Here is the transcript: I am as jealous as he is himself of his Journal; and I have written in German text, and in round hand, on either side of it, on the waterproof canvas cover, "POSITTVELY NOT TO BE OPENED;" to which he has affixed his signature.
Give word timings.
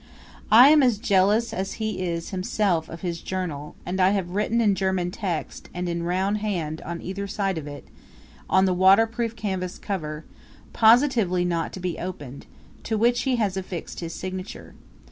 I 0.49 0.69
am 0.69 0.81
as 0.81 0.97
jealous 0.97 1.53
as 1.53 1.73
he 1.73 1.99
is 2.03 2.31
himself 2.31 2.89
of 2.89 3.01
his 3.01 3.21
Journal; 3.21 3.75
and 3.85 4.01
I 4.01 4.09
have 4.09 4.31
written 4.31 4.59
in 4.59 4.73
German 4.73 5.11
text, 5.11 5.69
and 5.75 5.87
in 5.87 6.01
round 6.01 6.39
hand, 6.39 6.81
on 6.81 7.03
either 7.03 7.27
side 7.27 7.59
of 7.59 7.67
it, 7.67 7.87
on 8.49 8.65
the 8.65 8.73
waterproof 8.73 9.35
canvas 9.35 9.77
cover, 9.77 10.25
"POSITTVELY 10.73 11.45
NOT 11.45 11.71
TO 11.71 11.79
BE 11.79 11.99
OPENED;" 11.99 12.47
to 12.81 12.97
which 12.97 13.21
he 13.29 13.35
has 13.35 13.55
affixed 13.55 13.99
his 13.99 14.13
signature. 14.15 14.73